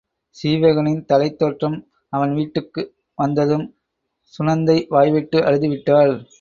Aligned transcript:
சீவகனின் 0.37 1.03
தலைத் 1.05 1.37
தோற்றம் 1.37 1.75
அவன் 2.13 2.33
வீட்டுக்கு 2.33 2.81
வந்ததும் 3.17 3.65
சுநந்தை 4.33 4.87
வாய்விட்டு 4.87 5.39
அழுதுவிட்டாள். 5.39 6.13